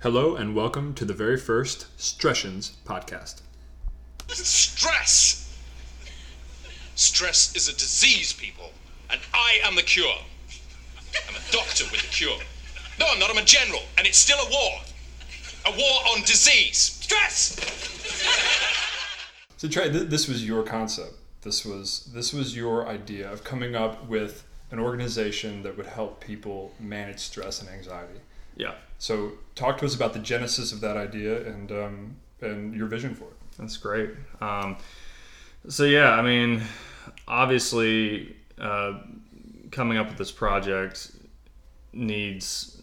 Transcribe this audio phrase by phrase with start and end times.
[0.00, 3.40] Hello and welcome to the very first Stressions podcast.
[4.28, 5.58] Stress!
[6.94, 8.70] Stress is a disease, people,
[9.10, 10.18] and I am the cure.
[11.28, 12.38] I'm a doctor with the cure.
[13.00, 14.80] No, I'm not, I'm a general, and it's still a war.
[15.66, 16.78] A war on disease.
[16.78, 17.56] Stress!
[19.56, 21.14] So Trey, th- this was your concept.
[21.42, 26.20] This was this was your idea of coming up with an organization that would help
[26.20, 28.20] people manage stress and anxiety.
[28.56, 32.86] Yeah, So talk to us about the genesis of that idea and um, and your
[32.86, 33.36] vision for it.
[33.56, 34.10] that's great.
[34.40, 34.76] Um,
[35.68, 36.62] so yeah, I mean,
[37.26, 39.00] obviously, uh,
[39.70, 41.12] coming up with this project
[41.92, 42.80] needs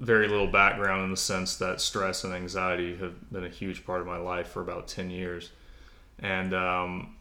[0.00, 4.00] very little background in the sense that stress and anxiety have been a huge part
[4.00, 5.50] of my life for about ten years,
[6.18, 7.16] and um,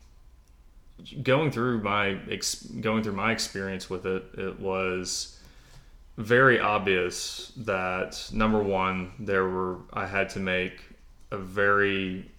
[1.21, 2.17] going through my
[2.79, 5.37] going through my experience with it, it was
[6.21, 10.83] very obvious that number one, there were I had to make
[11.31, 12.31] a very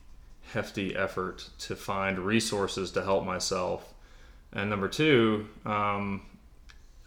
[0.52, 3.92] hefty effort to find resources to help myself,
[4.52, 6.22] and number two, um,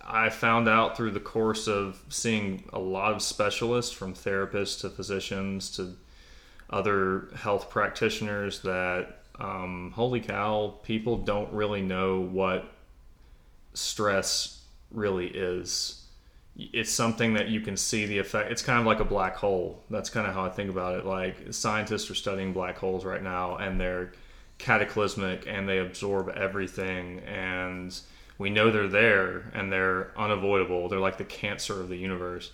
[0.02, 4.90] I found out through the course of seeing a lot of specialists, from therapists to
[4.90, 5.96] physicians to
[6.70, 12.72] other health practitioners, that um, holy cow, people don't really know what
[13.74, 16.05] stress really is
[16.58, 18.52] it's something that you can see the effect.
[18.52, 19.84] It's kind of like a black hole.
[19.90, 21.06] That's kind of how i think about it.
[21.06, 24.14] Like scientists are studying black holes right now and they're
[24.58, 27.98] cataclysmic and they absorb everything and
[28.38, 30.88] we know they're there and they're unavoidable.
[30.88, 32.52] They're like the cancer of the universe.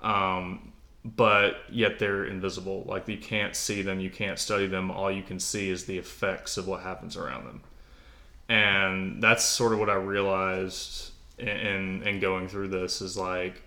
[0.00, 0.72] Um,
[1.04, 2.82] but yet they're invisible.
[2.84, 4.90] Like you can't see them you can't study them.
[4.90, 7.62] All you can see is the effects of what happens around them.
[8.48, 13.62] And that's sort of what i realized in in going through this is like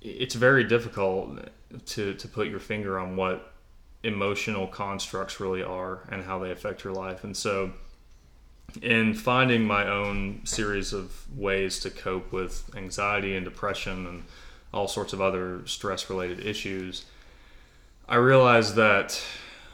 [0.00, 1.38] it's very difficult
[1.86, 3.52] to to put your finger on what
[4.02, 7.22] emotional constructs really are and how they affect your life.
[7.22, 7.72] And so
[8.82, 14.22] in finding my own series of ways to cope with anxiety and depression and
[14.72, 17.04] all sorts of other stress related issues
[18.08, 19.20] i realized that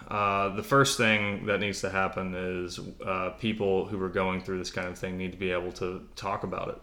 [0.09, 4.59] uh, the first thing that needs to happen is uh, people who are going through
[4.59, 6.79] this kind of thing need to be able to talk about it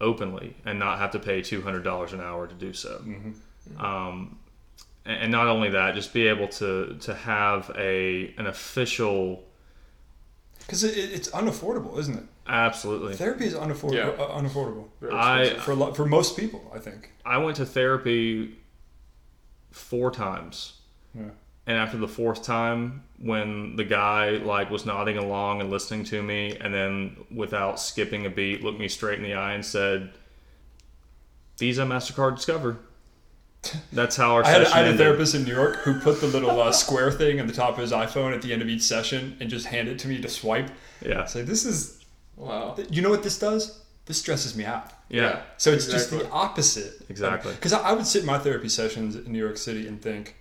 [0.00, 3.02] openly and not have to pay $200 an hour to do so.
[3.78, 4.38] Um,
[5.04, 9.44] and, and not only that, just be able to, to have a an official,
[10.60, 12.24] Because it, it's unaffordable, isn't it?
[12.46, 13.14] absolutely.
[13.14, 13.94] Therapy is unaffordable.
[13.94, 14.08] Yeah.
[14.24, 17.12] Uh, unaffordable I for a lot, for most people, I think.
[17.24, 18.58] I went to therapy
[19.70, 20.74] four times.
[21.14, 21.30] Yeah.
[21.66, 26.20] And after the fourth time, when the guy like was nodding along and listening to
[26.22, 30.10] me, and then without skipping a beat, looked me straight in the eye and said,
[31.58, 32.78] "Visa, Mastercard, Discover."
[33.92, 36.20] That's how our I had, session I had a therapist in New York who put
[36.20, 38.68] the little uh, square thing on the top of his iPhone at the end of
[38.68, 40.68] each session and just handed it to me to swipe.
[41.04, 42.04] Yeah, Say, this is,
[42.36, 42.76] Wow.
[42.90, 43.80] you know what this does?
[44.06, 44.90] This stresses me out.
[45.08, 47.04] yeah, So it's just the opposite.
[47.08, 47.52] Exactly.
[47.54, 50.34] Because I, I would sit in my therapy sessions in New York City and think,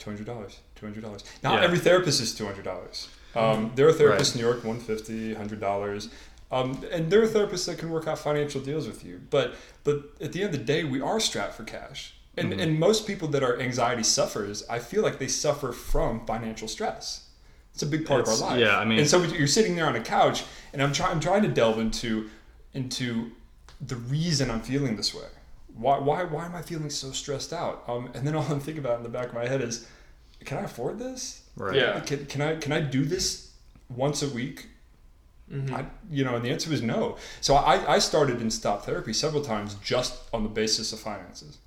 [0.00, 1.22] two hundred dollars, two hundred dollars.
[1.44, 1.64] Not Yeah.
[1.64, 3.08] every therapist is two hundred dollars.
[3.36, 4.34] Um, there are therapists Right.
[4.34, 6.08] in New York, 150 hundred dollars.
[6.50, 9.20] Um, and there are therapists that can work out financial deals with you.
[9.30, 12.14] But but at the end of the day, we are strapped for cash.
[12.36, 12.60] And, Mm-hmm.
[12.60, 17.26] and most people that are anxiety suffers, I feel like they suffer from financial stress.
[17.74, 18.60] It's a big part It's- of our life.
[18.60, 21.12] yeah, I mean- and so you're sitting there on a couch, and I'm trying.
[21.12, 22.30] I'm trying to delve into
[22.74, 23.32] into
[23.80, 25.26] the reason I'm feeling this way.
[25.76, 27.84] Why why why am I feeling so stressed out?
[27.88, 29.86] Um, and then all I'm thinking about in the back of my head is,
[30.44, 31.42] can I afford this?
[31.56, 31.74] right.
[31.74, 32.00] Yeah.
[32.00, 33.52] Can, can I can I do this
[33.88, 34.68] once a week?
[35.72, 37.16] I, you know, and the answer was no.
[37.40, 41.58] So I, I started and stopped therapy several times just on the basis of finances.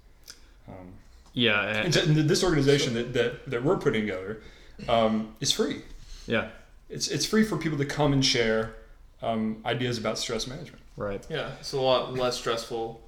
[0.70, 0.94] Um,
[1.34, 4.41] yeah, and and, this organization that, that, that we're putting together
[4.88, 5.81] um, is free.
[6.28, 6.50] yeah,
[6.90, 8.75] It's, it's free for people to come and share
[9.22, 10.81] um, ideas about stress management.
[10.96, 11.25] right.
[11.30, 13.02] Yeah, it's a lot less stressful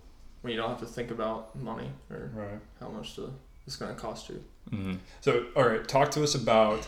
[0.46, 2.60] when you don't have to think about money or Right.
[2.80, 3.34] how much to,
[3.66, 4.44] it's going to cost you.
[4.70, 6.88] hmm So, all right, talk to us about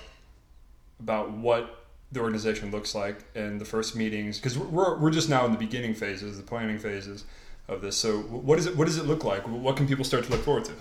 [0.99, 5.43] about what the organization looks like and the first meetings because we're, we're just now
[5.45, 7.25] in the beginning phases, the planning phases
[7.67, 7.97] of this.
[7.97, 8.77] So, what is it?
[8.77, 9.47] What does it look like?
[9.47, 10.73] What can people start to look forward to?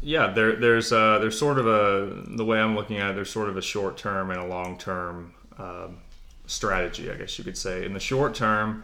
[0.00, 3.14] Yeah, there, there's uh, there's sort of a the way I'm looking at it.
[3.16, 5.98] There's sort of a short term and a long term um,
[6.46, 7.84] strategy, I guess you could say.
[7.84, 8.82] In the short term,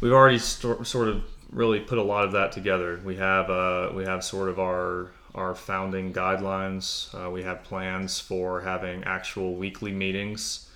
[0.00, 1.22] we've already sto- sort of
[1.54, 3.00] really put a lot of that together.
[3.02, 7.14] We have uh, we have sort of our our founding guidelines.
[7.14, 10.68] Uh, we have plans for having actual weekly meetings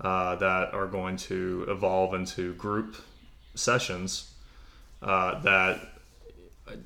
[0.00, 2.96] uh, that are going to evolve into group
[3.54, 4.32] sessions
[5.02, 5.80] uh, that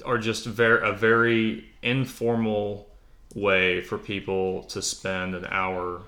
[0.04, 2.88] are just very a very informal
[3.34, 6.02] way for people to spend an hour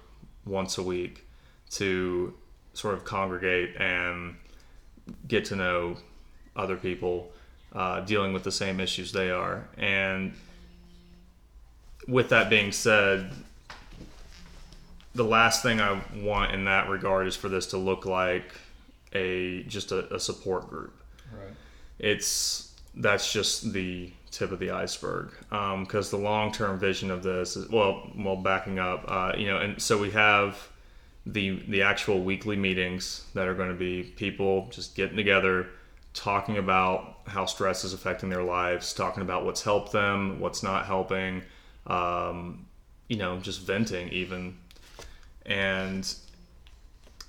[0.45, 1.27] once a week
[1.71, 2.35] to
[2.73, 4.35] sort of congregate and
[5.27, 5.97] get to know
[6.59, 7.31] other people
[7.73, 9.67] uh, dealing with the same issues they are.
[9.79, 10.35] And
[12.07, 13.31] with that being said,
[15.15, 18.53] the last thing I want in that regard is for this to look like
[19.13, 20.95] a just a, a support group.
[21.33, 21.55] Right.
[21.99, 27.57] It's that's just the tip of the iceberg because the long term vision of this
[27.57, 30.69] is well, well, backing up, uh, you know, and so we have
[31.27, 35.69] the the actual weekly meetings that are going to be people just getting together
[36.15, 40.87] talking about how stress is affecting their lives talking about what's helped them what's not
[40.87, 41.43] helping
[41.87, 42.67] um,
[43.09, 44.57] you know just venting even
[45.47, 46.15] and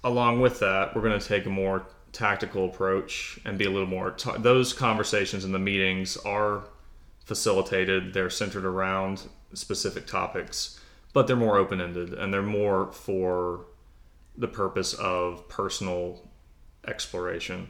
[0.04, 3.88] along with that we're going to take a more tactical approach and be a little
[3.88, 6.64] more ta those conversations in the meetings are
[7.26, 10.80] facilitated they're centered around specific topics
[11.14, 13.66] but they're more open-ended and they're more for
[14.38, 16.30] the purpose of personal
[16.88, 17.68] exploration.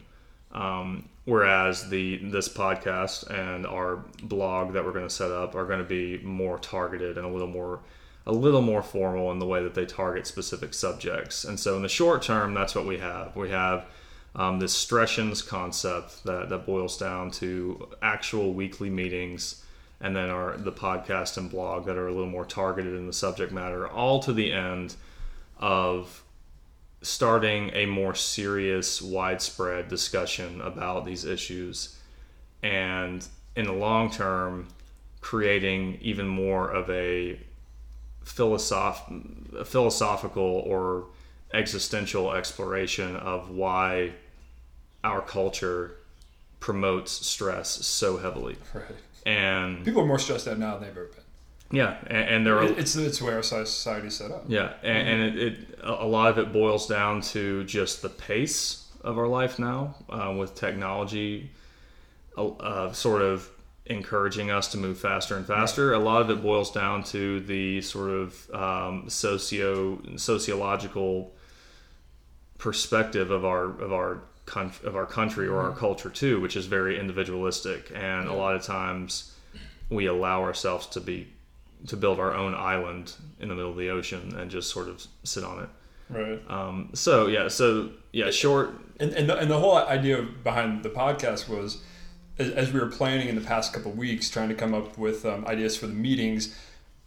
[0.52, 5.66] Um, whereas the this podcast and our blog that we're going to set up are
[5.66, 7.80] going to be more targeted and a little more
[8.26, 11.44] a little more formal in the way that they target specific subjects.
[11.46, 13.36] And so in the short term, that's what we have.
[13.36, 13.86] We have
[14.36, 19.64] um, this Stressions concept that, that boils down to actual weekly meetings
[20.02, 23.14] and then our the podcast and blog that are a little more targeted in the
[23.14, 24.96] subject matter, all to the end
[25.58, 26.24] of
[27.02, 31.98] starting a more serious, widespread discussion about these issues,
[32.62, 33.26] and
[33.56, 34.68] in the long term,
[35.22, 37.40] creating even more of a,
[38.24, 41.06] philosoph- a philosophical or
[41.54, 44.12] existential exploration of why
[45.04, 45.96] our culture
[46.60, 48.58] promotes stress so heavily.
[48.74, 48.84] Right.
[49.26, 51.24] And People are more stressed out now than they've ever been.
[51.72, 54.46] Yeah, and, and there are It's it's where our society set up.
[54.48, 58.88] yeah, and, and it, it a lot of it boils down to just the pace
[59.02, 61.52] of our life now, uh, with technology,
[62.38, 63.50] uh, uh, sort of
[63.86, 65.94] encouraging us to move faster and faster.
[65.94, 71.34] A lot of it boils down to the sort of um, socio sociological
[72.58, 74.22] perspective of our of our
[74.84, 78.64] of our country or our culture too, which is very individualistic, and a lot of
[78.64, 79.36] times
[79.90, 81.28] we allow ourselves to be
[81.88, 85.06] to build our own island in the middle of the ocean and just sort of
[85.24, 85.70] sit on it.
[86.10, 86.42] Right.
[86.50, 88.72] Um, so yeah, so yeah, short.
[89.00, 91.82] And and the, and the whole idea behind the podcast was,
[92.38, 94.98] as, as we were planning in the past couple of weeks, trying to come up
[94.98, 96.56] with um, ideas for the meetings,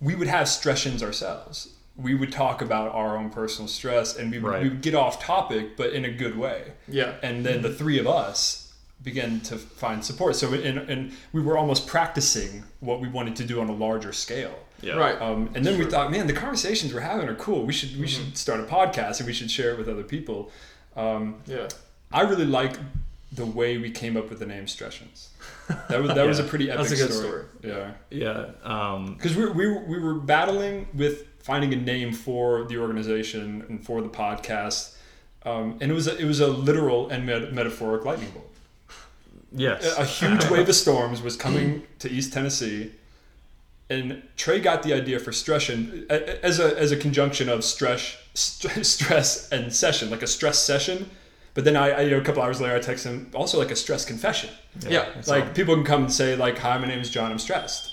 [0.01, 1.75] we would have stressions ourselves.
[1.97, 4.63] We would talk about our own personal stress, and we would, Right.
[4.63, 6.73] we would get off topic, but in a good way.
[6.89, 7.17] Yeah.
[7.23, 8.62] And then the three of us
[9.03, 10.37] began to find support.
[10.37, 14.13] So and, and we were almost practicing what we wanted to do on a larger
[14.13, 14.55] scale.
[14.81, 14.95] Yeah.
[14.95, 15.21] Right.
[15.21, 17.65] Um, and then we thought, man, the conversations we're having are cool.
[17.65, 20.51] We should we should start a podcast and we should share it with other people.
[20.97, 21.69] Um, Yeah.
[22.11, 22.77] I really like
[23.33, 25.31] the way we came up with the name Stressions.
[25.89, 27.45] That was that was a pretty epic That's a good story.
[27.63, 28.51] Yeah, Yeah.
[28.63, 33.85] Um, because we, we we were battling with finding a name for the organization and
[33.85, 34.95] for the podcast,
[35.45, 38.52] um, and it was a, it was a literal and met- metaphoric lightning bolt.
[39.55, 39.97] Yes.
[39.99, 42.93] A huge wave of storms was coming to East Tennessee,
[43.91, 48.17] and Trey got the idea for Stression a- as a as a conjunction of stress,
[48.35, 51.11] st- stress and session, like a stress session.
[51.55, 53.71] But then I, I, you know, a couple hours later, I text him also like
[53.71, 54.49] a stress confession.
[54.89, 55.11] Yeah.
[55.19, 57.31] it's like all- people can come and say like, "Hi, my name is John.
[57.31, 57.91] I'm stressed.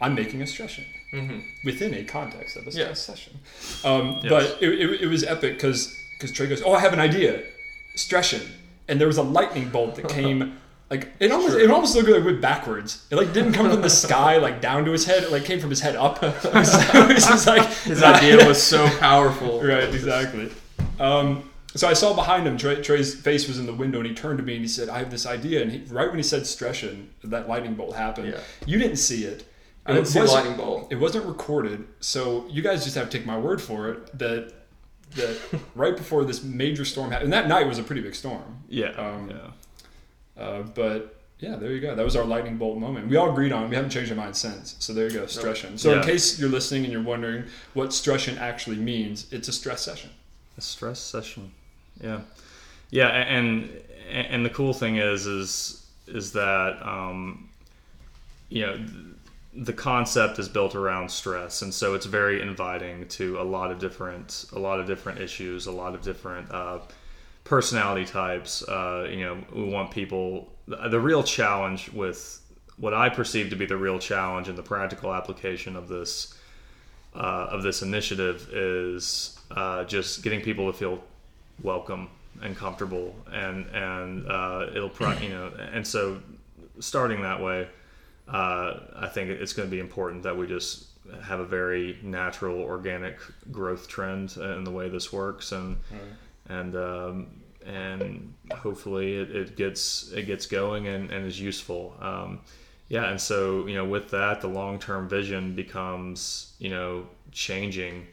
[0.00, 0.84] I'm making a stression
[1.14, 1.38] Mm-hmm.
[1.64, 2.92] within a context of a stress Yeah.
[2.92, 3.38] session."
[3.84, 4.28] Um, Yes.
[4.28, 7.42] But it, it, it was epic because because Trey goes, "Oh, I have an idea,
[7.94, 8.42] stression,"
[8.88, 10.58] and there was a lightning bolt that came.
[10.90, 13.06] Like it almost, it almost looked like it went backwards.
[13.10, 15.22] It like didn't come from the sky like down to his head.
[15.22, 16.22] It like came from his head up.
[16.22, 19.60] it was just like His idea was so powerful.
[19.62, 20.50] right, exactly.
[20.98, 24.14] Um, so I saw behind him, Trey, Trey's face was in the window, and he
[24.14, 26.22] turned to me and he said, "I have this idea." And he, right when he
[26.22, 28.28] said "stression," that lightning bolt happened.
[28.32, 28.40] Yeah.
[28.64, 29.44] You didn't see it.
[29.84, 30.90] I didn't It see the lightning bolt.
[30.90, 34.54] It wasn't recorded, so you guys just have to take my word for it that
[35.16, 35.38] that
[35.74, 38.62] right before this major storm happened, and that night was a pretty big storm.
[38.68, 38.90] yeah.
[38.90, 40.42] um, yeah.
[40.42, 41.94] Uh, but yeah, there you go.
[41.94, 43.08] That was our lightning bolt moment.
[43.08, 43.64] We all agreed on.
[43.64, 43.68] it.
[43.70, 44.76] We haven't changed our mind since.
[44.78, 45.78] So there you go, stression.
[45.78, 49.82] So in case you're listening and you're wondering what stression actually means, it's a stress
[49.82, 50.10] session.
[50.56, 51.52] A stress session.
[52.00, 52.20] Yeah.
[52.90, 53.70] Yeah, and
[54.10, 57.48] and the cool thing is is is that um,
[58.48, 58.84] you know
[59.54, 63.78] the concept is built around stress, and so it's very inviting to a lot of
[63.78, 66.78] different a lot of different issues, a lot of different uh,
[67.44, 68.62] personality types.
[68.68, 70.52] Uh, you know, we want people.
[70.66, 72.42] The real challenge with
[72.76, 76.34] what I perceive to be the real challenge in the practical application of this
[77.14, 81.02] uh, of this initiative is uh, just getting people to feel
[81.62, 82.08] welcome
[82.42, 86.20] and comfortable, and and uh, it'll pro- you know, and so
[86.80, 87.68] starting that way,
[88.28, 90.86] uh, I think it's going to be important that we just
[91.22, 93.18] have a very natural, organic
[93.50, 95.76] growth trend in the way this works, and
[96.48, 97.26] and um,
[97.66, 101.94] and hopefully it, it gets it gets going and, and is useful.
[102.00, 102.40] Um,
[102.88, 108.06] yeah, and so you know, with that, the long term vision becomes you know changing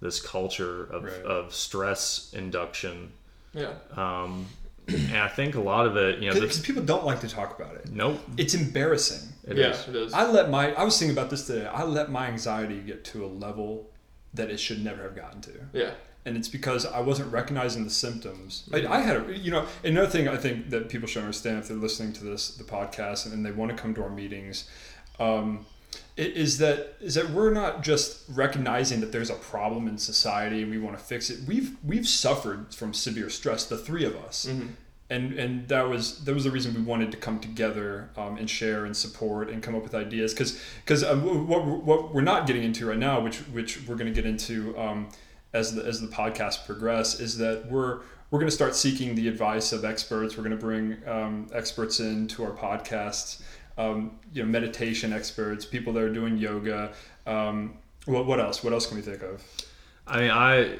[0.00, 1.22] this culture of, Right.
[1.22, 3.10] of stress induction.
[3.54, 3.72] Yeah.
[3.96, 4.46] Um,
[4.88, 7.28] and I think a lot of it, you know, Because this, people don't like to
[7.28, 7.90] talk about it.
[7.90, 9.30] nope, It's embarrassing.
[9.46, 9.88] It yeah, is.
[9.88, 10.12] it is.
[10.12, 11.66] I let my I was thinking about this today.
[11.66, 13.90] I let my anxiety get to a level
[14.32, 15.52] that it should never have gotten to.
[15.72, 15.90] yeah.
[16.26, 18.66] And it's because I wasn't recognizing the symptoms.
[18.72, 21.68] I, I had, a, you know, another thing I think that people should understand if
[21.68, 24.66] they're listening to this, the podcast, and they want to come to our meetings,
[25.20, 25.66] um,
[26.16, 30.70] is that is that we're not just recognizing that there's a problem in society and
[30.70, 31.40] we want to fix it.
[31.46, 34.48] We've we've suffered from severe stress, the three of us,
[35.10, 38.48] and and that was that was the reason we wanted to come together um, and
[38.48, 42.46] share and support and come up with ideas because because um, what what we're not
[42.46, 45.08] getting into right now, which which we're going to get into um,
[45.52, 49.28] as the as the podcast progress, is that we're we're going to start seeking the
[49.28, 50.36] advice of experts.
[50.36, 53.42] We're going to bring um, experts into our podcasts,
[53.76, 56.92] um, you know, meditation experts, people that are doing yoga.
[57.26, 57.74] Um,
[58.06, 58.64] what what else?
[58.64, 59.42] What else can we think of?
[60.06, 60.78] I mean, I,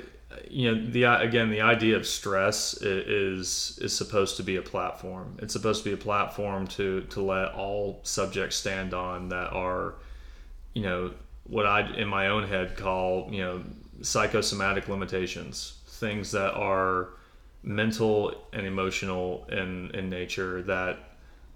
[0.50, 5.36] you know, the again, the idea of stress is is supposed to be a platform.
[5.40, 9.94] It's supposed to be a platform to to let all subjects stand on that are,
[10.72, 11.12] you know,
[11.44, 13.62] what I in my own head call you know
[14.02, 17.10] psychosomatic limitations, things that are
[17.62, 20.98] mental and emotional in in nature that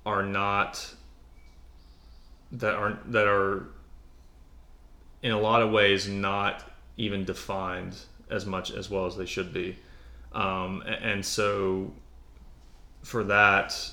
[0.06, 0.94] are not
[2.52, 3.68] that are that are
[5.22, 6.64] in a lot of ways not
[6.96, 7.96] even defined
[8.30, 9.76] as much as well as they should be.
[10.32, 11.92] Um, and so
[13.02, 13.90] for that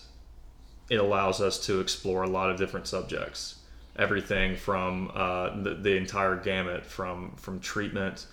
[0.89, 3.56] it allows us to explore a lot of different subjects.
[3.98, 8.25] Everything from uh, the, the entire gamut from from treatment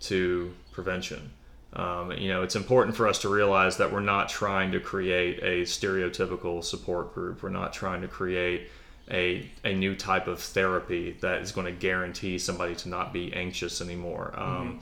[0.00, 1.30] to prevention.
[1.72, 5.38] Um, you know it's important for us to realize that we're not trying to create
[5.42, 7.42] a stereotypical support group.
[7.42, 8.68] We're not trying to create
[9.10, 13.32] a, a new type of therapy that is going to guarantee somebody to not be
[13.34, 14.32] anxious anymore.
[14.34, 14.80] Um,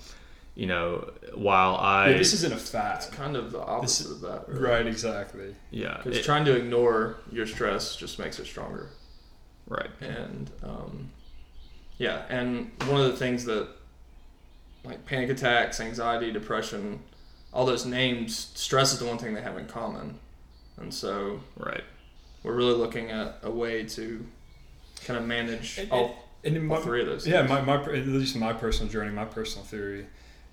[0.54, 3.06] you know while i Yeah, this isn't a fad.
[3.12, 4.44] Kind of the opposite This- of that.
[4.60, 5.54] Right, exactly.
[5.70, 8.88] yeah Because trying to ignore your stress just makes it stronger.
[9.66, 11.10] right And um,
[11.98, 13.68] yeah, and one of the things that
[14.84, 17.00] like panic attacks, anxiety, depression,
[17.52, 20.18] all those names, stress is the one thing they have in common.
[20.78, 21.84] And so right
[22.42, 24.26] we're really looking at a way to
[25.06, 27.26] kind of manage And- all, And in my, all three of those.
[27.26, 27.50] Yeah, things.
[27.50, 30.06] my, my at least my personal journey, my personal theory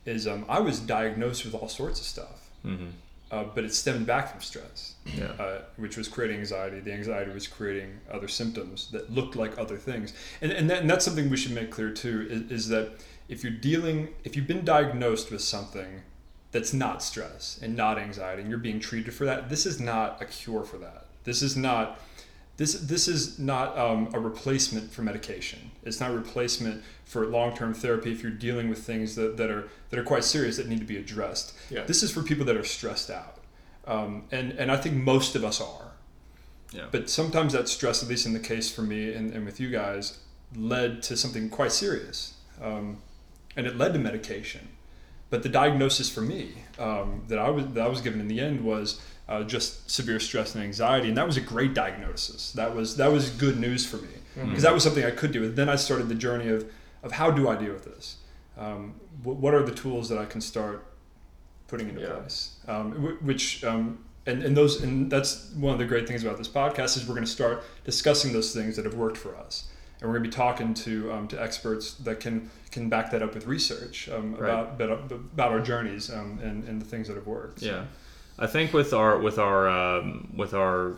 [0.10, 2.88] is um, I was diagnosed with all sorts of stuff, mm-hmm.
[3.32, 6.80] uh, but it stemmed back from stress, yeah uh, which was creating anxiety.
[6.80, 10.90] The anxiety was creating other symptoms that looked like other things, and and, that, and
[10.90, 12.92] that's something we should make clear too is, is that
[13.28, 16.02] if you're dealing, if you've been diagnosed with something
[16.52, 20.22] that's not stress and not anxiety, and you're being treated for that, this is not
[20.22, 21.06] a cure for that.
[21.24, 22.00] This is not
[22.60, 25.72] this this is not um, a replacement for medication.
[25.84, 29.50] It's not a replacement for long term therapy if you're dealing with things that, that
[29.50, 31.56] are that are quite serious that need to be addressed.
[31.70, 31.86] Yeah.
[31.86, 33.38] This is for people that are stressed out,
[33.88, 35.92] um, and and I think most of us are.
[36.74, 36.88] Yeah.
[36.92, 39.72] But sometimes that stress, at least in the case for me and, and with you
[39.72, 40.20] guys,
[40.54, 42.98] led to something quite serious, um,
[43.56, 44.68] and it led to medication.
[45.30, 48.40] But the diagnosis for me um, that I was that I was given in the
[48.40, 52.52] end was uh, just severe stress and anxiety, and that was a great diagnosis.
[52.54, 55.44] That was that was good news for me because that was something I could do.
[55.44, 56.70] And then I started the journey of
[57.04, 58.18] of how do I deal with this?
[58.58, 60.86] Um, what, what are the tools that I can start
[61.68, 62.14] putting into Yeah.
[62.16, 62.56] place?
[62.68, 66.38] Um, wh- which um, and, and those and that's one of the great things about
[66.38, 69.68] this podcast is we're going to start discussing those things that have worked for us
[70.02, 73.22] and we're going to be talking to um, to experts that can can back that
[73.22, 74.50] up with research um, Right.
[74.52, 77.60] about, about about our journeys um, and, and the things that have worked.
[77.62, 77.86] So- Yeah,
[78.38, 80.96] I think with our with our um, with our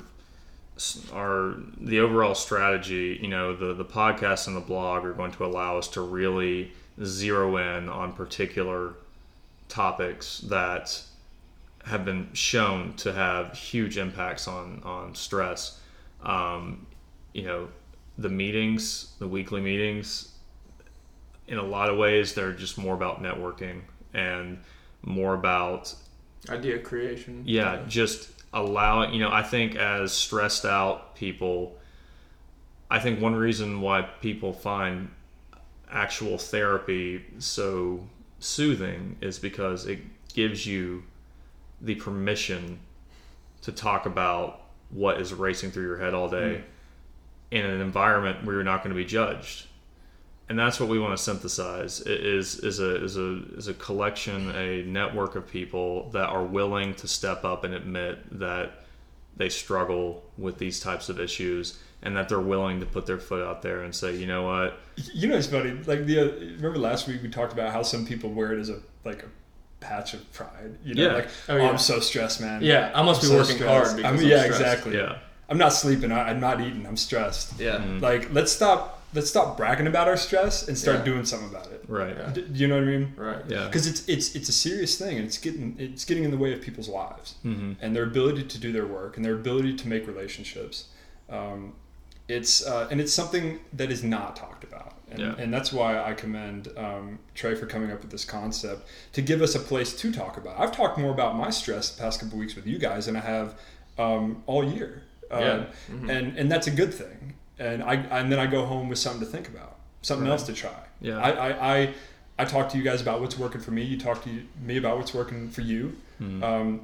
[1.14, 5.46] our the overall strategy, you know, the the podcast and the blog are going to
[5.46, 6.72] allow us to really
[7.04, 8.94] zero in on particular
[9.70, 11.02] topics that
[11.86, 15.80] have been shown to have huge impacts on on stress.
[16.24, 16.86] Um,
[17.34, 17.70] you know,
[18.22, 20.34] the meetings, the weekly meetings,
[21.48, 23.82] in a lot of ways, they're just more about networking
[24.14, 24.60] and
[25.04, 25.94] more about
[26.50, 27.44] idea creation.
[27.46, 31.78] yeah just allowing you know i think as stressed out people
[32.92, 35.10] I think one reason why people find
[35.90, 38.06] actual therapy so
[38.40, 40.00] soothing is because it
[40.34, 41.04] gives you
[41.80, 42.80] the permission
[43.62, 46.64] to talk about what is racing through your head all day mm.
[47.52, 49.66] In an environment where you're not going to be judged
[50.50, 54.50] and that's what we want to synthesize is is a is a is a collection
[54.56, 58.72] a network of people that are willing to step up and admit that
[59.38, 63.46] they struggle with these types of issues and that they're willing to put their foot
[63.48, 64.78] out there and say you know what
[65.14, 65.72] You know, it's funny.
[65.72, 66.26] Like the uh,
[66.58, 69.28] remember last week we talked about how some people wear it as a like a
[69.80, 70.78] patch of pride.
[70.84, 71.14] You know, Yeah.
[71.14, 71.70] like Oh, oh, yeah.
[71.70, 72.62] I'm so stressed, man.
[72.62, 73.72] Yeah, I must I'm be so working stressed.
[73.88, 74.62] hard because I mean, I'm yeah, stressed.
[74.62, 74.98] exactly.
[74.98, 75.18] yeah
[75.52, 76.12] I'm not sleeping.
[76.14, 76.88] I, I'm not eating.
[76.88, 77.60] I'm stressed.
[77.60, 77.84] Yeah.
[78.00, 79.00] Like let's stop.
[79.14, 81.04] Let's stop bragging about our stress and start Yeah.
[81.04, 81.84] doing something about it.
[81.90, 82.32] right Yeah.
[82.32, 83.14] D- Do you know what I mean?
[83.18, 83.44] Right.
[83.50, 86.38] yeah Because it's it's it's a serious thing, and it's getting it's getting in the
[86.38, 87.76] way of people's lives Mhm.
[87.82, 90.76] and their ability to do their work and their ability to make relationships.
[91.30, 91.74] Um,
[92.30, 95.36] it's uh, and it's something that is not talked about, and, Yeah.
[95.38, 99.42] and that's why I commend um, Trey for coming up with this concept to give
[99.42, 100.58] us a place to talk about.
[100.58, 103.24] I've talked more about my stress the past couple weeks with you guys than I
[103.36, 103.56] have
[103.98, 106.12] um, all year, uh, Yeah.
[106.12, 107.34] and and that's a good thing.
[107.60, 110.54] And I and then I go home with something to think about, something else to
[110.54, 110.74] try.
[111.00, 111.18] Yeah.
[111.20, 111.94] I, I, I
[112.40, 113.84] I talk to you guys about what's working for me.
[113.84, 114.30] You talk to
[114.62, 115.96] me about what's working for you.
[116.22, 116.44] Mm-hmm.
[116.44, 116.82] Um,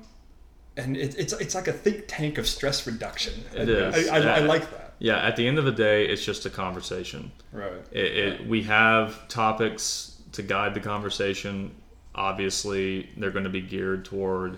[0.76, 3.34] and it, it's it's like a think tank of stress reduction.
[3.56, 4.10] It I, is.
[4.10, 4.94] I, I, I like that.
[5.00, 7.72] yeah at the end of the day it's just a conversation Right.
[7.92, 11.72] it, it, we have topics to guide the conversation
[12.16, 14.58] obviously they're going to be geared toward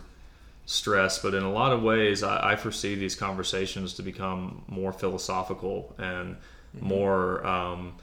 [0.70, 4.94] stress but in a lot of ways i, I foresee these conversations to become more
[4.94, 6.38] philosophical and
[6.80, 7.96] more um,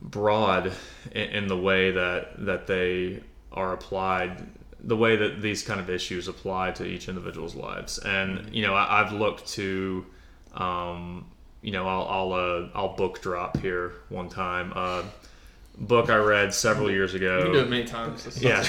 [0.00, 0.72] broad
[1.12, 4.44] in, in the way that that they are applied
[4.80, 7.98] the way that these kind of issues apply to each individual's lives.
[7.98, 10.04] And you know I, i've looked to
[10.54, 11.26] um,
[11.60, 15.04] you know i'll I'll, uh, I'll book drop here one time uh,
[15.78, 18.40] book i read several years ago You do it many times.
[18.40, 18.62] Yeah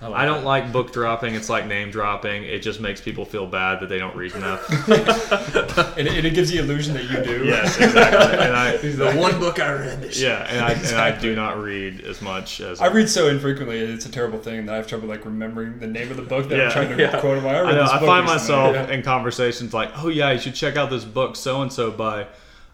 [0.00, 1.34] not- I don't like book dropping.
[1.34, 2.44] It's like name dropping.
[2.44, 4.66] It just makes people feel bad that they don't read enough.
[5.96, 7.44] And it, and it gives the illusion that you do.
[7.44, 8.38] yes, exactly.
[8.38, 11.58] And I, The one book I read this yeah, and I, and I do not
[11.60, 14.86] read as much as I read so infrequently, it's a terrible thing that I have
[14.86, 17.20] trouble like remembering the name of the book that Yeah, I'm trying to yeah.
[17.20, 17.38] quote.
[17.38, 17.66] About.
[17.66, 17.82] I, I know.
[17.84, 18.22] I find recently.
[18.26, 18.94] myself Yeah.
[18.94, 22.26] in conversations like, "Oh yeah, you should check out this book so and so by."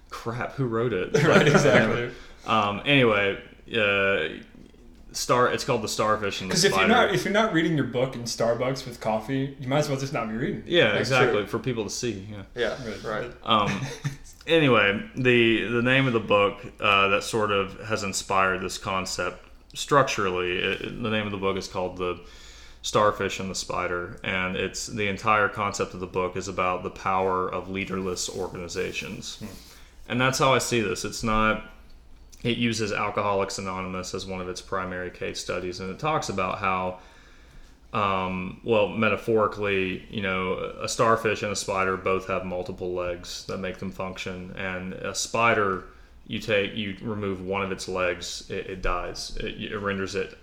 [0.08, 1.20] Crap, who wrote it?
[1.24, 2.10] right, exactly.
[2.46, 2.82] Um.
[2.84, 3.38] Anyway,
[3.76, 4.42] uh,
[5.12, 5.52] star.
[5.52, 7.06] It's called the Starfish and the Because if you're Spider.
[7.06, 9.98] not if you're not reading your book in Starbucks with coffee, you might as well
[9.98, 10.62] just not be reading.
[10.66, 11.38] yeah, That's exactly.
[11.40, 11.46] true.
[11.46, 12.26] For people to see.
[12.30, 12.42] Yeah.
[12.54, 13.02] Yeah, Right.
[13.04, 13.32] right.
[13.44, 13.80] Um,
[14.46, 19.42] anyway, the the name of the book uh, that sort of has inspired this concept
[19.74, 22.18] structurally, it, the name of the book is called the
[22.82, 26.90] Starfish and the Spider, and it's the entire concept of the book is about the
[26.90, 29.42] power of leaderless organizations,
[30.08, 31.04] and that's how I see this.
[31.04, 31.64] It's not.
[32.46, 36.58] It uses Alcoholics Anonymous as one of its primary case studies, and it talks about
[36.58, 37.00] how
[37.92, 43.58] um, well, metaphorically, you know, a starfish and a spider both have multiple legs that
[43.58, 45.84] make them function, and a spider,
[46.26, 49.36] you take, you remove one of its legs, it, it dies.
[49.40, 50.36] It, it renders it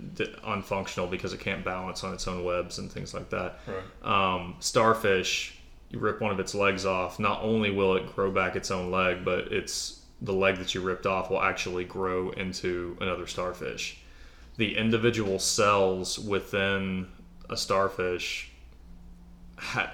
[0.44, 3.60] unfunctional because it can't balance on its own webs and things like that.
[3.68, 4.34] Right.
[4.36, 5.58] Um, starfish,
[5.90, 7.20] you rip one of its legs off.
[7.20, 10.82] Not only will it grow back its own leg, but it's the leg that you
[10.82, 14.00] ripped off will actually grow into another starfish.
[14.56, 17.08] The individual cells within
[17.50, 18.52] a starfish,
[19.58, 19.94] ha-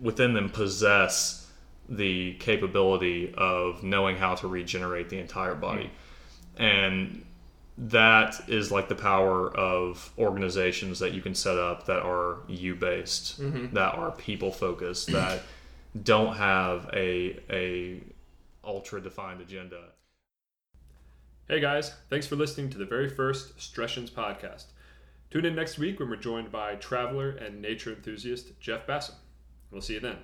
[0.00, 1.50] within them, possess
[1.88, 5.90] the capability of knowing how to regenerate the entire body,
[6.56, 7.24] and
[7.78, 12.74] that is like the power of organizations that you can set up that are you
[12.74, 13.74] based, mm-hmm.
[13.74, 15.42] that are people focused, that
[16.02, 18.00] don't have a a
[18.66, 19.92] ultra defined agenda.
[21.48, 24.64] Hey guys, thanks for listening to the very first Stressions podcast.
[25.30, 29.14] Tune in next week when we're joined by traveler and nature enthusiast Jeff Bassam.
[29.70, 30.18] We'll see you then.